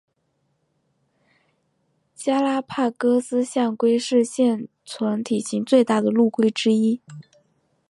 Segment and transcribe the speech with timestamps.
[2.15, 6.99] 加拉帕戈斯象龟是现存体型最大的陆龟之一。